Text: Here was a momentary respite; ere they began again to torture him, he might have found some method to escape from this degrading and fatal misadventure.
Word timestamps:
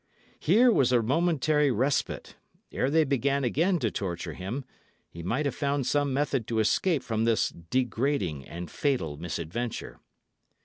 Here 0.39 0.71
was 0.71 0.91
a 0.91 1.03
momentary 1.03 1.69
respite; 1.69 2.35
ere 2.71 2.89
they 2.89 3.03
began 3.03 3.43
again 3.43 3.77
to 3.77 3.91
torture 3.91 4.33
him, 4.33 4.65
he 5.07 5.21
might 5.21 5.45
have 5.45 5.53
found 5.53 5.85
some 5.85 6.11
method 6.11 6.47
to 6.47 6.57
escape 6.57 7.03
from 7.03 7.25
this 7.25 7.49
degrading 7.49 8.47
and 8.47 8.71
fatal 8.71 9.15
misadventure. 9.17 9.99